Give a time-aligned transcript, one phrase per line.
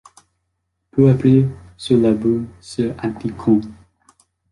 [0.89, 1.45] Peu après,
[1.77, 3.61] sort l'album' sur anticon.